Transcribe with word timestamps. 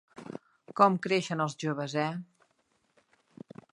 Com 0.79 0.95
creixen 1.03 1.43
els 1.45 1.57
joves, 1.65 1.97
eh? 2.05 3.59